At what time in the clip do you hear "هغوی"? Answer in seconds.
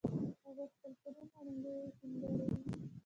0.45-0.65